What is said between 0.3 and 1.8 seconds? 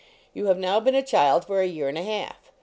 You have now been a child for a